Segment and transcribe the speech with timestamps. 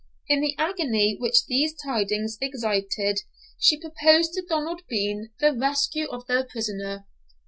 [0.27, 3.19] In the agony which these tidings excited
[3.59, 7.05] she proposed to Donald Bean the rescue of the prisoner.